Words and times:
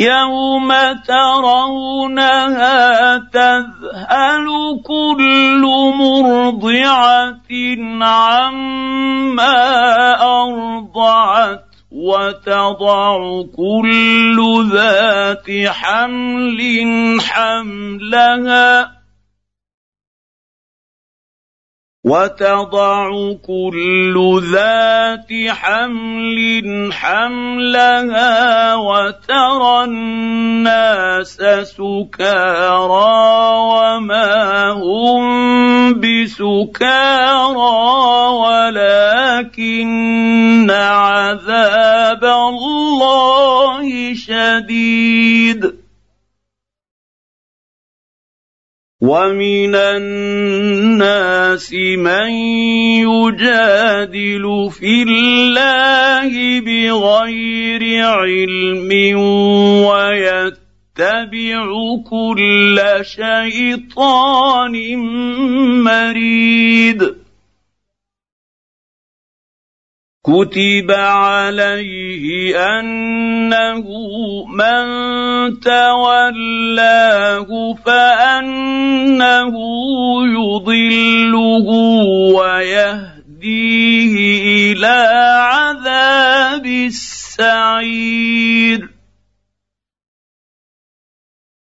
يوم 0.00 0.72
ترونها 1.08 2.78
تذهل 3.18 4.46
كل 4.86 5.62
مرضعه 5.94 7.50
عما 8.00 9.56
ارضعت 10.22 11.64
وتضع 11.92 13.42
كل 13.56 14.68
ذات 14.72 15.46
حمل 15.66 16.60
حملها 17.20 18.99
وتضع 22.04 23.08
كل 23.44 24.40
ذات 24.52 25.28
حمل 25.48 26.92
حملها 26.92 28.74
وترى 28.74 29.84
الناس 29.84 31.36
سكارى 31.62 33.12
وما 33.68 34.70
هم 34.80 36.00
بسكارى 36.00 37.52
ولكن 38.32 39.50
عذاب 40.70 42.24
الله 42.24 44.14
شديد. 44.14 45.79
ومن 49.00 49.74
الناس 49.74 51.72
من 51.72 52.30
يجادل 53.00 54.44
في 54.70 55.02
الله 55.08 56.60
بغير 56.60 58.04
علم 58.04 58.90
ويتبع 59.88 61.64
كل 62.10 62.80
شيطان 63.02 64.76
مريد 65.84 67.00
كتب 70.26 70.90
عليه 70.90 72.56
انه 72.78 73.84
من 74.46 74.84
تولاه 75.60 77.48
فانه 77.86 79.54
يضله 80.26 81.68
ويهديه 82.36 84.14
إلى 84.72 84.98
عذاب 85.52 86.66
السعير 86.66 88.20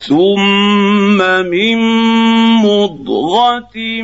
ثم 0.00 1.18
من 1.50 1.78
مضغه 2.62 4.02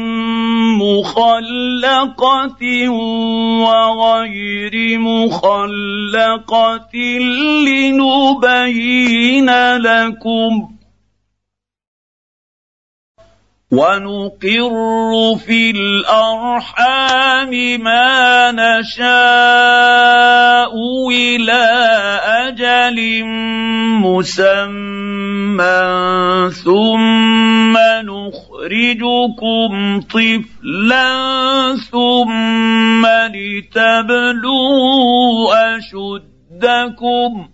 مخلقه 0.82 2.62
وغير 3.62 4.98
مخلقه 4.98 6.94
لنبين 7.66 9.50
لكم 9.76 10.73
ونقر 13.74 14.72
في 15.46 15.70
الارحام 15.70 17.50
ما 17.82 18.52
نشاء 18.54 19.14
إلى 21.10 21.64
أجل 22.46 23.24
مسمى 23.98 25.82
ثم 26.64 27.74
نخرجكم 28.06 29.72
طفلا 30.00 31.10
ثم 31.90 33.02
لتبلوا 33.34 34.74
اشدكم 35.76 37.53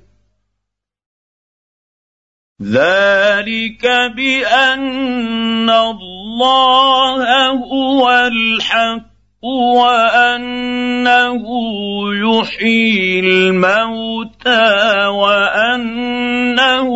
ذلك 2.61 3.85
بأن 4.15 5.69
الله 5.69 7.47
هو 7.49 8.09
الحق 8.09 9.11
وأنه 9.81 11.43
يحيي 12.13 13.19
الموتى 13.19 15.05
وأنه 15.05 16.89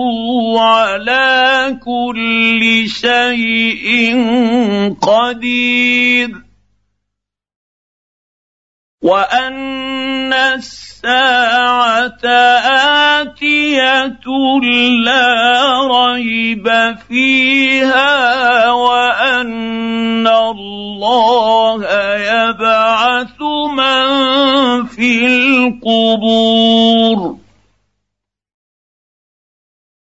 على 0.61 1.79
كل 1.85 2.85
شيء 2.89 4.15
قدير. 5.01 6.29
وأن 9.01 9.94
الساعة 10.53 12.25
آتية 13.21 14.25
لا 15.03 15.87
ريب 15.87 16.95
فيها 17.07 18.71
وأن 18.71 20.27
الله 20.27 21.83
يبعث 22.15 23.41
من 23.77 24.85
في 24.85 25.27
القبور. 25.83 27.44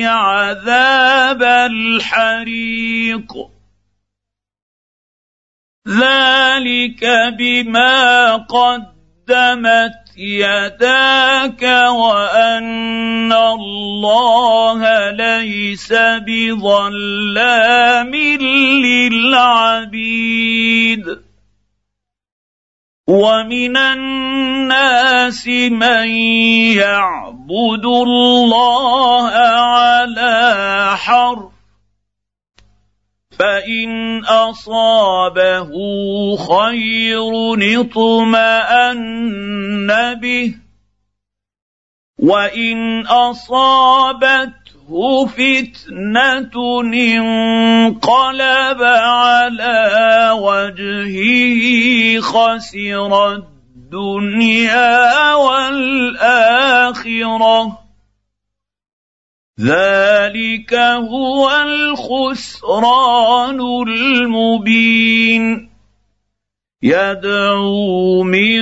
عذاب 0.07 1.44
الحريق. 1.71 3.33
ذلك 5.88 7.05
بما 7.39 8.38
قدمت 9.29 10.17
يداك 10.17 11.61
وأن 11.93 13.33
الله 13.33 15.09
ليس 15.11 15.93
بظلام 16.27 18.15
للعبيد. 18.85 20.09
ومن 23.07 23.77
الناس 23.77 25.47
من 25.47 26.07
يعبد 26.77 27.85
الله 27.85 29.29
على 29.29 30.97
حرف 30.97 31.58
فان 33.39 34.25
اصابه 34.25 35.71
خير 36.38 37.19
اطمان 37.80 39.07
به 40.21 40.53
وان 42.19 43.07
اصابته 43.07 44.59
فتنه 45.25 46.51
انقلب 46.94 48.81
على 48.83 50.30
وجهه 50.39 52.21
خسر 52.21 53.13
الدنيا 53.89 55.33
والاخره 55.36 56.80
ذلك 59.59 60.73
هو 60.73 61.51
الخسران 61.51 63.59
المبين 63.88 65.69
يدعو 66.83 68.23
من 68.23 68.59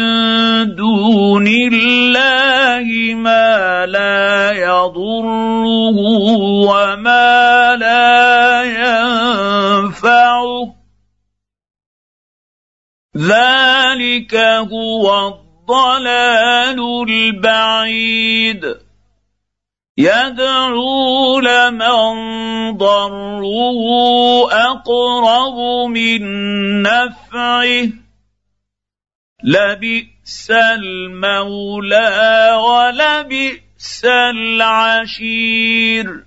دون 0.75 1.47
الله 1.47 3.13
ما 3.13 3.85
لا 3.85 4.51
يضره 4.51 5.97
وما 6.65 7.75
لا 7.75 8.63
ينفعه 9.83 10.73
ذلك 13.17 14.35
هو 14.71 15.27
الضلال 15.27 16.79
البعيد 17.09 18.86
يدعو 19.97 21.39
لمن 21.39 22.13
ضره 22.77 23.81
أقرب 24.51 25.89
من 25.89 26.21
نفعه. 26.81 27.89
لبئس 29.43 30.51
المولى 30.51 32.51
ولبئس 32.63 34.05
العشير. 34.05 36.26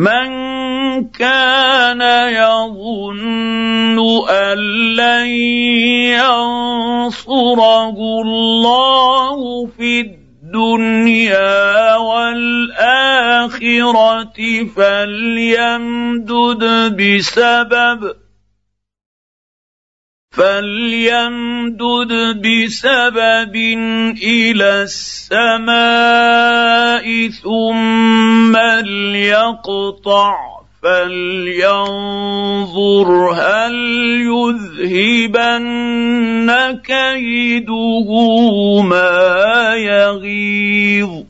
من 0.00 1.12
كان 1.12 2.00
يظن 2.32 3.98
أن 4.28 4.58
لن 4.96 5.26
ينصره 7.36 7.96
الله 8.24 9.66
في 9.66 10.00
الدنيا 10.00 11.96
والآخرة 11.96 13.20
فليمدد 14.76 16.62
بسبب 16.96 18.00
فليمدد 20.30 22.12
بسبب 22.38 23.56
إلى 24.22 24.82
السماء 24.82 25.76
ثم 27.28 28.56
ليقطع 28.86 30.34
فلينظر 30.82 31.80
هل 33.32 33.74
يذهبن 34.90 35.70
كيده 36.84 38.08
ما 38.82 39.74
يغيظ 39.76 41.29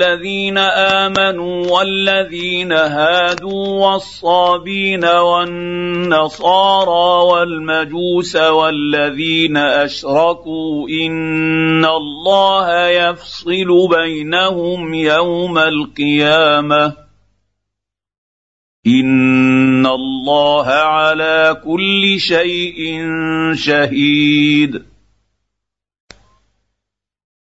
الذين 0.00 0.58
آمنوا 0.58 1.66
والذين 1.68 2.72
هادوا 2.72 3.86
والصابين 3.86 5.04
والنصارى 5.04 6.88
والمجوس 7.30 8.36
والذين 8.36 9.56
أشركوا 9.56 10.88
إن 10.88 11.84
الله 11.84 12.86
يفصل 12.88 13.88
بينهم 13.90 14.94
يوم 14.94 15.58
القيامة 15.58 16.96
إن 18.86 19.86
الله 19.86 20.66
على 20.66 21.60
كل 21.64 22.20
شيء 22.20 23.04
شهيد 23.54 24.82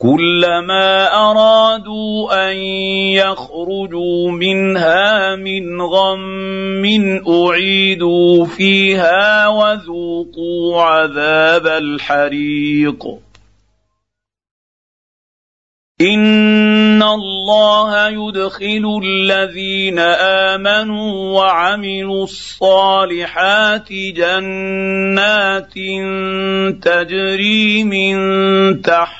كلما 0.00 1.12
أرادوا 1.12 2.50
أن 2.50 2.56
يخرجوا 3.20 4.30
منها 4.30 5.36
من 5.36 5.82
غم 5.82 6.84
أعيدوا 7.28 8.46
فيها 8.46 9.48
وذوقوا 9.48 10.82
عذاب 10.82 11.66
الحريق. 11.66 13.04
إن 16.00 17.02
الله 17.02 18.08
يدخل 18.08 19.00
الذين 19.04 19.98
آمنوا 20.48 21.38
وعملوا 21.38 22.24
الصالحات 22.24 23.92
جنات 23.92 25.74
تجري 26.82 27.84
من 27.84 28.16
تحت 28.82 29.19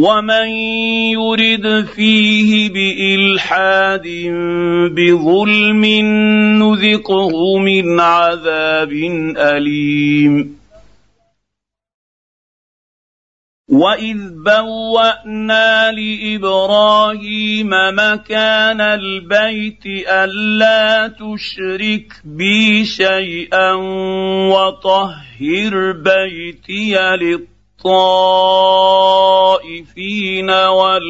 ومن 0.00 0.48
يرد 1.12 1.86
فيه 1.86 2.70
بالحاد 2.72 4.08
بظلم 4.96 5.84
نذقه 6.62 7.58
من 7.58 8.00
عذاب 8.00 8.92
اليم 9.36 10.60
واذ 13.68 14.18
بوانا 14.46 15.92
لابراهيم 15.92 17.70
مكان 17.92 18.80
البيت 18.80 19.86
الا 20.08 21.08
تشرك 21.08 22.12
بي 22.24 22.84
شيئا 22.84 23.72
وطهر 24.50 25.92
بيتي 25.92 26.94
للطهر 27.16 27.49
الطائفين 29.50 30.50
والقائمين 30.50 31.04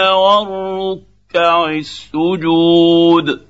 والركع 0.00 1.70
السجود. 1.70 3.46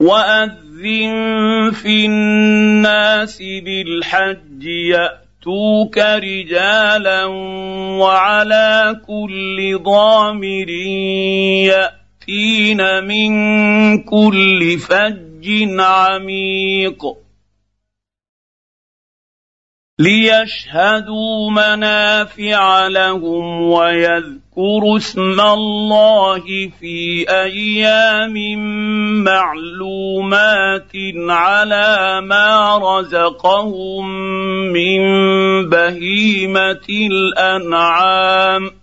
وأذن 0.00 1.70
في 1.70 2.06
الناس 2.06 3.38
بالحج 3.38 4.64
يأتوك 4.64 5.98
رجالا 5.98 7.24
وعلى 7.98 9.00
كل 9.06 9.78
ضامر 9.82 10.70
يأتين 11.70 13.04
من 13.04 13.32
كل 13.98 14.78
فج 14.78 15.31
فج 15.42 15.80
عميق 15.80 17.02
ليشهدوا 19.98 21.50
منافع 21.50 22.86
لهم 22.86 23.62
ويذكروا 23.62 24.96
اسم 24.96 25.40
الله 25.40 26.44
في 26.80 27.26
أيام 27.30 28.34
معلومات 29.24 30.92
على 31.28 32.20
ما 32.20 32.78
رزقهم 32.78 34.08
من 34.72 35.00
بهيمة 35.68 36.86
الأنعام. 37.10 38.81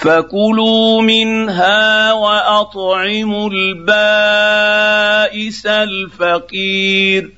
فكلوا 0.00 1.02
منها 1.02 2.12
واطعموا 2.12 3.50
البائس 3.50 4.86
الفقير 5.66 7.30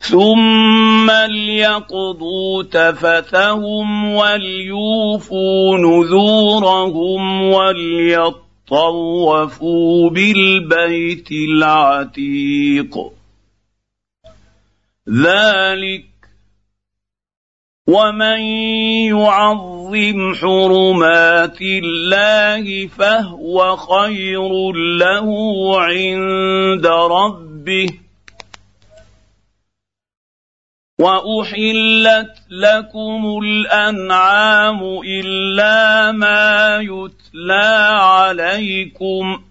ثم 0.00 1.10
ليقضوا 1.10 2.62
تفثهم 2.62 4.14
وليوفوا 4.14 5.78
نذورهم 5.78 7.42
وليطوفوا 7.42 8.40
بالبيت 10.10 11.28
العتيق 11.32 13.12
ذلك 15.08 16.09
ومن 17.90 18.40
يعظم 19.18 20.34
حرمات 20.34 21.58
الله 21.60 22.86
فهو 22.86 23.76
خير 23.76 24.72
له 25.02 25.28
عند 25.80 26.86
ربه 26.86 27.88
واحلت 31.00 32.34
لكم 32.50 33.38
الانعام 33.44 34.80
الا 35.04 36.12
ما 36.12 36.78
يتلى 36.78 37.96
عليكم 38.00 39.49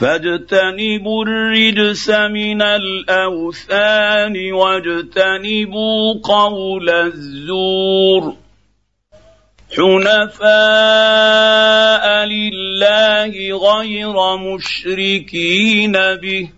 فاجتنبوا 0.00 1.24
الرجس 1.24 2.10
من 2.10 2.62
الأوثان 2.62 4.52
واجتنبوا 4.52 6.14
قول 6.22 6.90
الزور. 6.90 8.36
حنفاء 9.76 10.46
لله 12.26 13.32
غير 13.58 14.36
مشركين 14.36 15.92
به. 15.92 16.57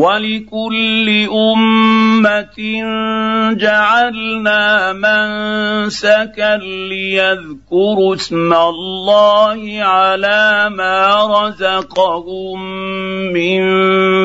ولكل 0.00 1.28
أمة 1.28 2.58
جعلنا 3.52 4.92
منسكا 4.92 6.56
ليذكروا 6.88 8.14
اسم 8.14 8.52
الله 8.52 9.82
على 9.82 10.70
ما 10.72 11.26
رزقهم 11.26 12.58
من 13.32 13.62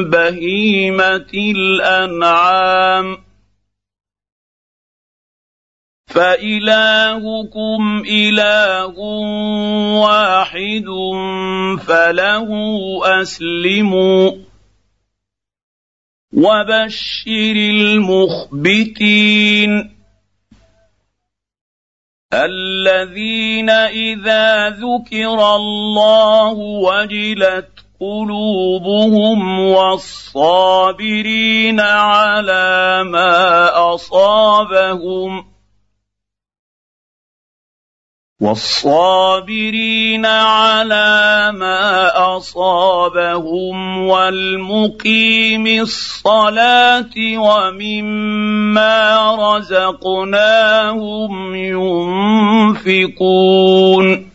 بهيمة 0.10 1.32
الأنعام. 1.36 3.18
فإلهكم 6.08 8.04
إله 8.08 8.96
واحد 10.00 10.88
فله 11.88 12.50
أسلموا. 13.22 14.55
وبشر 16.34 17.56
المخبتين 17.76 19.16
الذين 22.34 23.70
إذا 23.70 24.70
ذكر 24.70 25.56
الله 25.56 26.54
وجلت 26.54 27.70
قلوبهم 28.00 29.60
والصابرين 30.40 31.10
على 31.80 33.04
ما 33.04 33.70
أصابهم 33.94 35.55
والصابرين 38.42 40.26
على 40.26 41.52
ما 41.56 42.12
أصابهم 42.38 44.08
والمقيم 44.08 45.68
الصلاة 45.68 47.16
ومما 47.38 48.96
رزقناهم 49.56 51.32
ينفقون. 52.76 54.35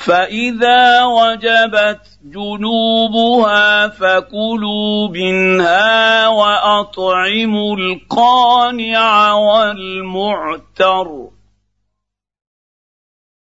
فاذا 0.00 1.04
وجبت 1.04 2.00
جنوبها 2.24 3.88
فكلوا 3.88 5.08
منها 5.08 6.28
واطعموا 6.28 7.76
القانع 7.76 9.32
والمعتر 9.32 11.06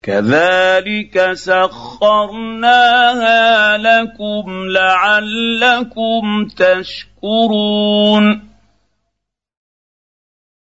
كذلك 0.03 1.33
سخرناها 1.33 2.99
لكم 3.79 4.67
لعلكم 4.69 6.49
تشكرون 6.57 8.52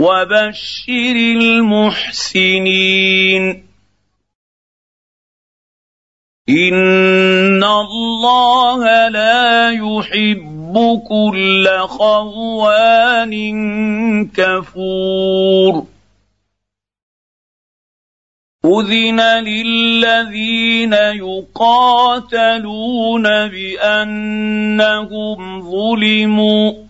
وبشر 0.00 1.16
المحسنين. 1.36 3.44
إن 6.48 7.64
الله 7.64 9.08
لا 9.08 9.70
يحب 9.70 11.02
كل 11.08 11.68
خوان 11.88 13.32
كفور. 14.28 15.86
أذن 18.64 19.20
للذين 19.20 20.92
يقاتلون 20.92 23.22
بأنهم 23.48 25.40
ظلموا 25.70 26.89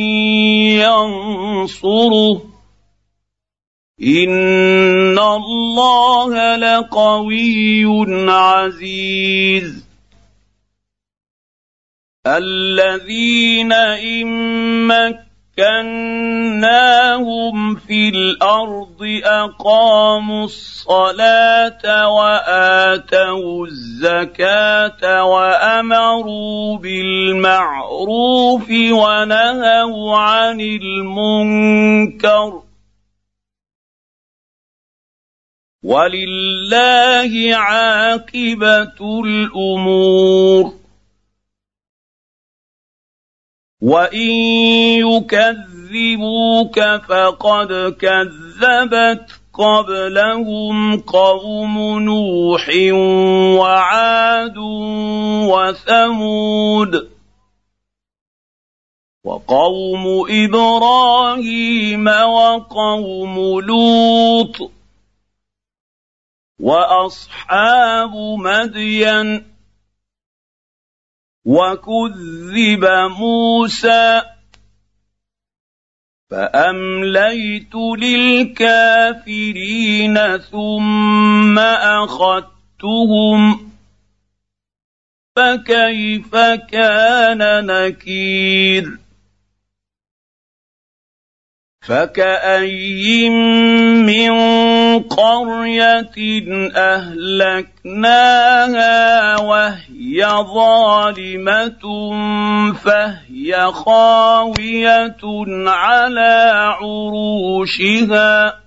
ينصره. 0.83 2.42
إن 4.02 5.18
الله 5.18 6.57
لقوي 6.57 7.85
عزيز. 8.30 9.85
الذين 12.26 13.72
إن 13.72 15.24
مكناهم 15.59 17.47
في 17.75 18.09
الأرض 18.09 18.99
أقاموا 19.25 20.45
الصلاة 20.45 22.09
وآتوا 22.09 23.67
الزكاة 23.67 25.25
وأمروا 25.25 26.79
بالمعروف 26.79 28.71
ونهوا 28.71 30.17
عن 30.17 30.61
المنكر. 30.61 32.62
ولله 35.83 37.55
عاقبة 37.55 39.23
الأمور. 39.25 40.84
وان 43.85 44.31
يكذبوك 45.05 46.81
فقد 47.09 47.97
كذبت 48.01 49.40
قبلهم 49.53 51.01
قوم 51.01 51.99
نوح 52.01 52.70
وعاد 53.61 54.59
وثمود 55.49 57.11
وقوم 59.25 60.05
إبراهيم 60.31 62.07
وقوم 62.09 63.61
لوط 63.61 64.70
واصحاب 66.61 68.14
مدين 68.38 69.54
وكذب 71.44 72.85
موسى 73.18 74.22
فامليت 76.30 77.74
للكافرين 77.98 79.59
ثم 80.38 81.59
اخذتهم 81.59 83.70
فكيف 85.37 86.37
كان 86.70 87.66
نكير 87.66 88.98
فكاين 91.83 93.33
من 94.07 94.33
قريه 95.02 96.14
اهلكناها 96.76 98.46
وهي 99.40 99.84
ظالمة 100.22 101.85
فهي 102.72 103.72
خاوية 103.72 105.24
على 105.66 106.50
عروشها. 106.81 108.61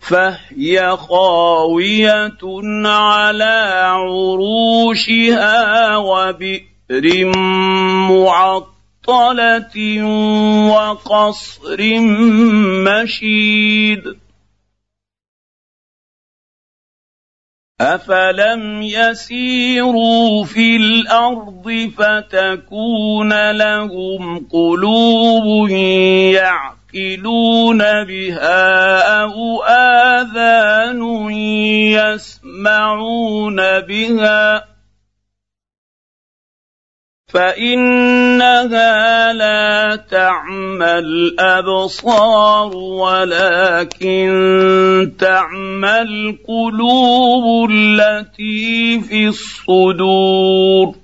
فهي 0.00 0.96
خاوية 0.96 2.38
على 2.86 3.82
عروشها 3.94 5.56
وبئر 5.96 7.24
معطل 8.10 8.74
معطلة 9.08 10.02
وقصر 10.72 11.80
مشيد. 12.86 14.02
افلم 17.84 18.82
يسيروا 18.82 20.44
في 20.44 20.76
الأرض 20.76 21.90
فتكون 21.98 23.50
لهم 23.50 24.46
قلوب 24.52 25.68
يعقلون 26.34 27.78
بها 28.04 28.98
أو 29.22 29.62
اذان 29.64 31.30
يسمعون 31.92 33.56
بها 33.80 34.73
فإنها 37.34 39.32
لا 39.32 39.96
تعمى 39.96 40.98
الابصار 40.98 42.76
ولكن 42.76 44.32
تعمى 45.18 46.00
القلوب 46.02 47.70
التي 47.70 49.00
في 49.00 49.26
الصدور. 49.26 50.94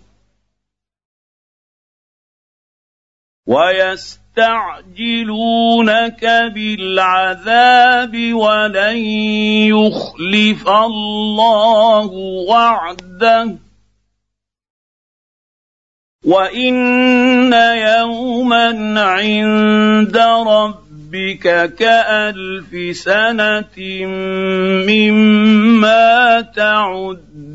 ويستعجلونك 3.46 4.64
بالعذاب 6.54 8.34
ولن 8.34 8.96
يخلف 9.66 10.68
الله 10.68 12.06
وعده. 12.48 13.69
وان 16.24 17.52
يوما 17.52 19.00
عند 19.00 20.16
ربك 20.46 21.74
كالف 21.74 22.96
سنه 22.96 24.04
مما 24.85 26.40
تعدون 26.40 27.50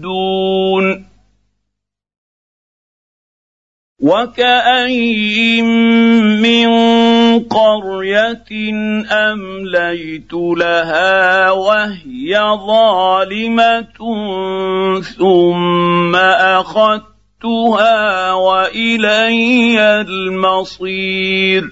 وكاين 4.02 5.66
من 6.42 6.70
قريه 7.40 8.52
امليت 9.12 10.34
لها 10.34 11.52
وهي 11.52 12.40
ظالمه 12.68 13.98
ثم 15.02 16.16
اخذت 16.16 17.15
اخذتها 17.46 18.34
والي 18.34 20.02
المصير 20.02 21.72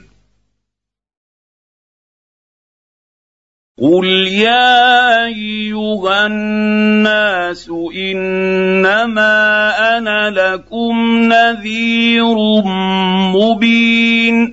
قل 3.82 4.06
يا 4.28 5.26
ايها 5.26 6.26
الناس 6.26 7.70
انما 7.96 9.70
أنا 9.98 10.30
لكم 10.30 10.96
نذير 11.34 12.36
مبين 13.36 14.53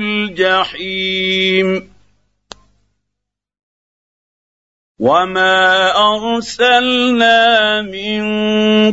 الجحيم. 0.00 1.96
وما 4.98 5.92
ارسلنا 5.92 7.82
من 7.82 8.24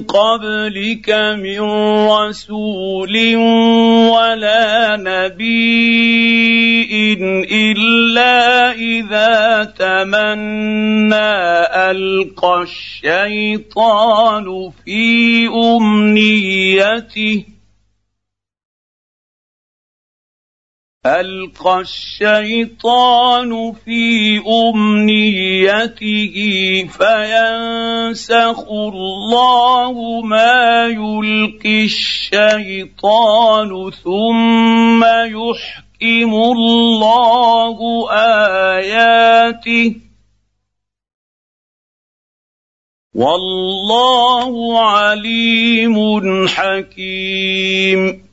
قبلك 0.03 1.09
من 1.39 1.61
رسول 2.11 3.35
ولا 4.11 4.97
نبي 4.99 6.83
الا 7.51 8.71
اذا 8.71 9.63
تمنى 9.63 11.15
القى 11.91 12.61
الشيطان 12.61 14.71
في 14.85 15.47
امنيته 15.47 17.52
ألقى 21.05 21.81
الشيطان 21.81 23.73
في 23.73 24.39
أمنيته 24.39 26.35
فينسخ 26.87 28.59
الله 28.71 30.21
ما 30.21 30.87
يلقي 30.87 31.83
الشيطان 31.83 33.91
ثم 33.91 35.03
يحكم 35.03 36.33
الله 36.33 38.07
آياته. 38.79 39.95
والله 43.15 44.79
عليم 44.79 46.47
حكيم. 46.47 48.32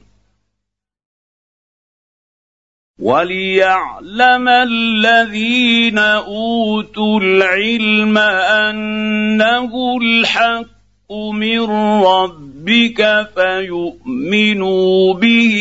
وليعلم 3.01 4.47
الذين 4.47 5.97
اوتوا 5.97 7.19
العلم 7.19 8.17
انه 8.17 9.97
الحق 10.01 11.11
من 11.33 11.59
ربك 12.03 13.27
فيؤمنوا 13.35 15.13
به 15.13 15.57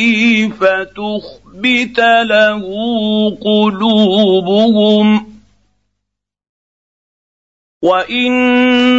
فتخبت 0.61 1.99
له 2.29 2.63
قلوبهم 3.41 5.27
وان 7.83 8.33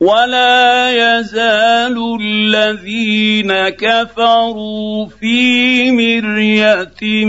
ولا 0.00 0.90
يزال 0.90 2.18
الذين 2.20 3.68
كفروا 3.68 5.06
في 5.06 5.90
مريه 5.90 7.26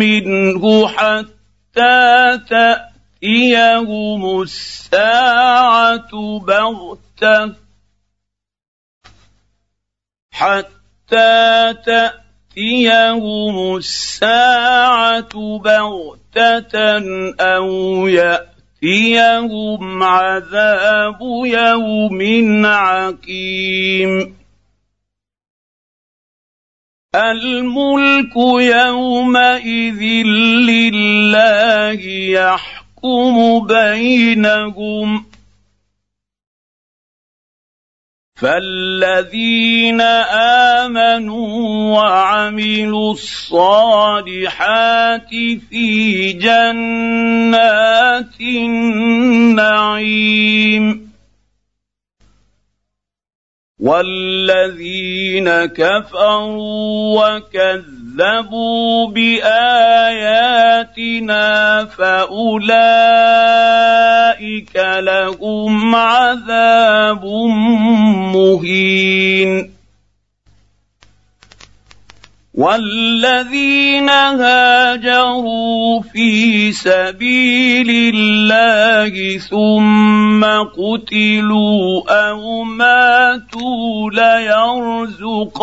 منه 0.00 0.88
حتى 0.88 2.38
تأتي 2.50 2.89
تاتيهم 3.20 4.42
الساعة 4.42 6.10
بغتة 6.38 7.54
حتى 10.32 11.74
تأتيهم 11.84 13.76
الساعة 13.76 15.58
بغتة 15.58 16.98
أو 17.40 18.06
يأتيهم 18.06 20.02
عذاب 20.02 21.20
يوم 21.44 22.66
عقيم. 22.66 24.40
الملك 27.14 28.36
يومئذ 28.60 30.02
لله 30.70 32.00
يحكم 32.30 32.79
يحكم 33.04 33.66
بينهم. 33.66 35.26
فالذين 38.36 40.00
آمنوا 40.80 41.94
وعملوا 41.96 43.12
الصالحات 43.12 44.30
في 45.70 46.32
جنات 46.32 47.60
النعيم. 48.40 49.90
والذين 53.80 55.48
كفروا 55.64 57.36
وكذبوا 57.36 58.00
كذبوا 58.20 59.12
باياتنا 61.20 61.84
فأولئك 61.84 62.76
لهم 64.76 65.94
عذاب 65.94 67.24
مهين. 68.34 69.29
والذين 72.60 74.08
هاجروا 74.08 76.00
في 76.02 76.72
سبيل 76.72 78.14
الله 78.14 79.38
ثم 79.38 80.44
قتلوا 80.44 82.02
أو 82.28 82.62
ماتوا 82.62 84.10
ليرزقنهم 84.10 85.56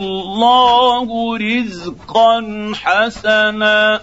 الله 0.00 1.36
رزقا 1.38 2.72
حسنا 2.74 4.00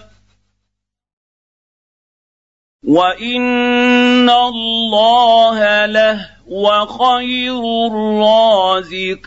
وان 2.88 4.30
الله 4.30 5.86
لهو 5.86 6.86
خير 6.86 7.60
الرازقين 7.92 9.26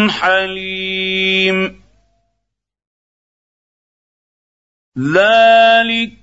حليم. 0.10 1.84
ذلك 4.99 6.23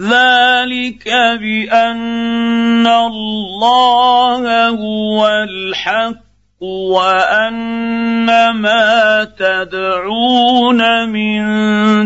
ذلك 0.00 1.08
بان 1.40 2.86
الله 2.86 4.68
هو 4.68 5.28
الحق 5.28 6.28
وان 6.60 8.50
ما 8.50 9.24
تدعون 9.38 11.08
من 11.08 11.40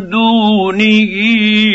دونه 0.08 1.12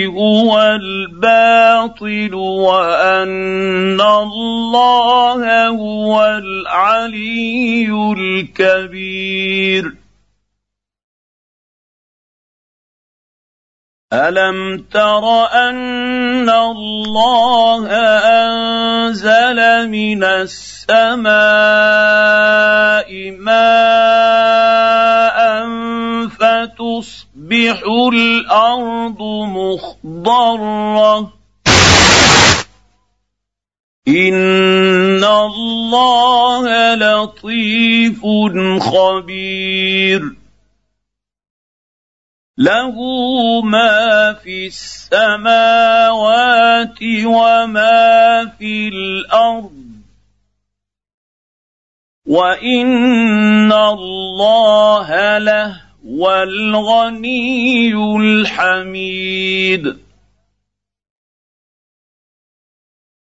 هو 0.06 0.60
الباطل 0.62 2.34
وان 2.34 4.02
الله 4.02 5.68
هو 5.68 6.26
العلي 6.26 7.90
الكبير 8.18 10.07
الم 14.14 14.86
تر 14.92 15.26
ان 15.52 16.50
الله 16.50 17.88
انزل 17.92 19.90
من 19.90 20.24
السماء 20.24 21.28
ماء 23.32 23.68
فتصبح 26.40 27.84
الأرض 28.14 29.22
مخضره 29.44 31.20
ان 34.08 35.24
الله 35.24 36.96
لطيف 36.96 38.22
خبير 38.80 40.37
له 42.58 42.96
ما 43.62 44.34
في 44.34 44.68
السماوات 44.68 45.44
وما 47.26 48.52
في 48.60 48.88
الأرض. 48.88 49.72
وإن 52.26 53.72
الله 53.72 55.38
لهو 55.38 56.44
الغني 56.44 57.94
الحميد. 58.18 60.07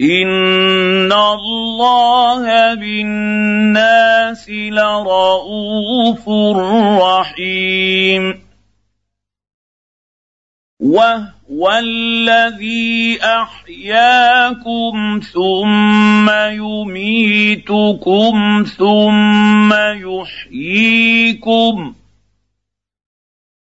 ان 0.00 1.12
الله 1.12 2.74
بالناس 2.74 4.50
لرءوف 4.50 6.28
رحيم 7.00 8.42
وهو 10.80 11.70
الذي 11.78 13.18
احياكم 13.22 15.20
ثم 15.32 16.30
يميتكم 16.60 18.34
ثم 18.78 19.72
يحييكم 20.12 21.94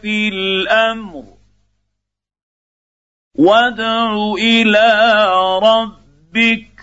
في 0.00 0.28
الأمر. 0.28 1.24
وادع 3.34 4.34
إلى 4.38 5.26
ربك 5.62 6.77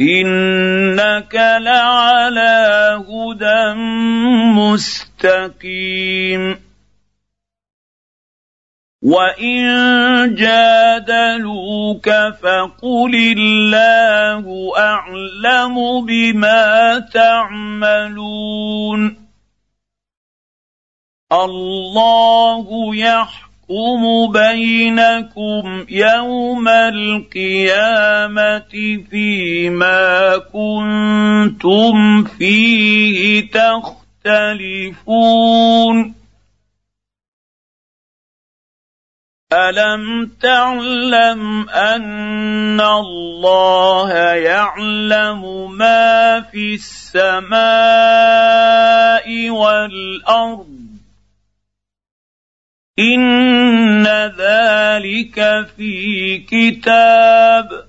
انك 0.00 1.34
لعلى 1.34 3.04
هدى 3.08 3.74
مستقيم 4.58 6.42
وان 9.02 10.34
جادلوك 10.34 12.08
فقل 12.42 13.14
الله 13.38 14.72
اعلم 14.78 16.06
بما 16.06 16.98
تعملون 17.14 19.00
الله 21.32 22.96
يحكم 22.96 23.43
يحكم 23.70 24.32
بينكم 24.32 25.86
يوم 25.88 26.68
القيامة 26.68 28.24
فيما 29.10 30.36
كنتم 30.52 32.24
فيه 32.24 33.50
تختلفون. 34.24 35.14
ألم 39.52 40.30
تعلم 40.42 41.68
أن 41.68 42.80
الله 42.80 44.12
يعلم 44.34 45.70
ما 45.78 46.40
في 46.40 46.74
السماء 46.74 47.54
والأرض؟ 49.50 50.83
ان 52.98 54.06
ذلك 54.38 55.66
في 55.76 56.38
كتاب 56.38 57.88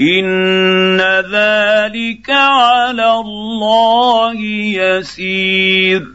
ان 0.00 1.00
ذلك 1.32 2.30
على 2.30 3.12
الله 3.12 4.40
يسير 4.76 6.14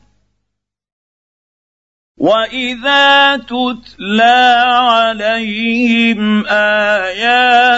واذا 2.21 3.37
تتلى 3.37 4.63
عليهم 4.77 6.45
اياتنا 6.47 7.69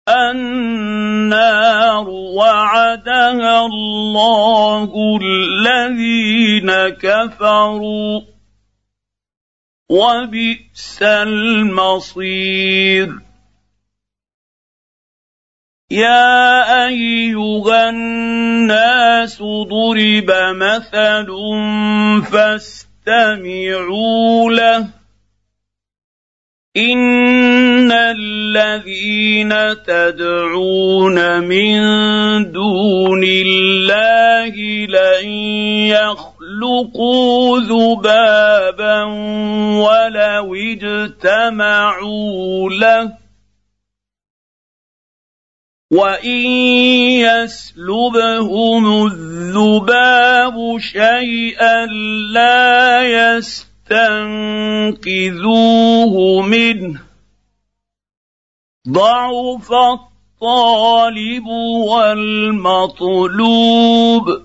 النار 0.10 2.10
وعدها 2.10 3.66
الله 3.66 5.20
الذين 5.22 6.72
كفروا 6.90 8.22
وبئس 9.90 11.02
المصير. 11.02 12.50
يا 15.92 16.86
أيها 16.86 17.90
الناس 17.90 19.42
ضرب 19.42 20.32
مثل 20.56 21.28
فاستمعوا 22.32 23.72
له. 24.52 24.99
ان 26.78 27.92
الذين 27.92 29.50
تدعون 29.84 31.40
من 31.40 31.82
دون 32.52 33.24
الله 33.24 34.54
لن 34.86 35.26
يخلقوا 35.90 37.60
ذبابا 37.60 39.04
ولو 39.82 40.56
اجتمعوا 40.56 42.10
له 42.70 43.14
وان 45.92 46.46
يسلبهم 47.26 49.06
الذباب 49.06 50.78
شيئا 50.80 51.86
لا 52.34 53.02
يستطيع 53.02 53.69
تنقذوه 53.90 56.42
منه. 56.42 57.02
ضعف 58.90 59.74
الطالب 59.74 61.48
والمطلوب. 61.88 64.42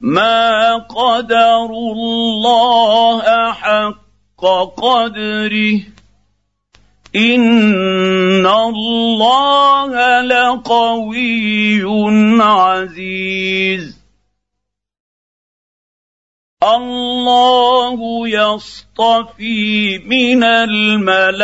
ما 0.00 0.76
قدروا 0.76 1.94
الله 1.94 3.52
حق 3.52 4.44
قدره. 4.76 5.80
ان 7.16 8.46
الله 8.46 10.22
لقوي 10.22 11.82
عزيز. 12.42 14.00
الله 17.90 18.28
يصطفي 18.28 19.98
من 19.98 20.44
الملائكة 20.44 21.40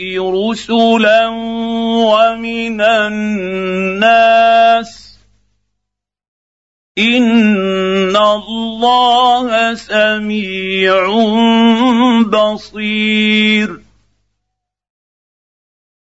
رسلا 0.00 1.26
ومن 1.28 2.80
الناس. 2.80 4.38
إن 6.98 8.16
الله 8.16 9.74
سميع 9.74 11.08
بصير. 12.22 13.87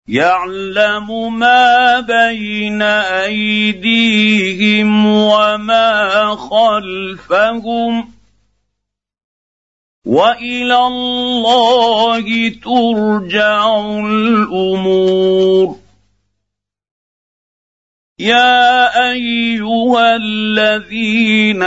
يعلم 0.09 1.39
ما 1.39 2.01
بين 2.01 2.83
أيديهم 3.25 5.07
وما 5.07 6.37
خلفهم 6.37 8.11
وإلى 10.07 10.77
الله 10.77 12.49
ترجع 12.49 13.81
الأمور. 14.01 15.77
يا 18.19 19.11
أيها 19.11 20.17
الذين 20.17 21.63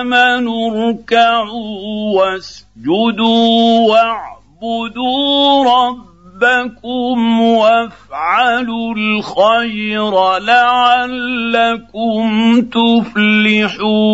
آمنوا 0.00 0.88
اركعوا 0.88 2.20
واسجدوا 2.20 3.90
واعبدوا 3.90 5.64
ربكم 5.64 6.11
ربكم 6.42 7.40
وافعلوا 7.40 8.94
الخير 8.94 10.38
لعلكم 10.38 12.30
تفلحون. 12.60 14.08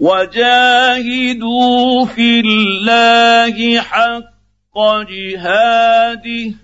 وجاهدوا 0.00 2.06
في 2.06 2.40
الله 2.40 3.80
حق 3.80 4.78
جهاده. 5.08 6.54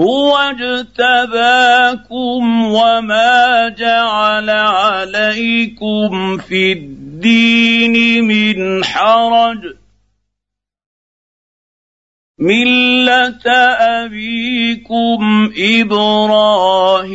هو 0.00 0.36
اجتباكم 0.36 1.44
وما 2.64 3.68
جعل 3.68 4.50
عليكم 4.50 6.38
في 6.38 6.72
الدين 6.72 8.24
من 8.24 8.84
حرج. 8.84 9.83
مله 12.44 13.44
ابيكم 14.04 15.22
إبراهيم 15.80 17.14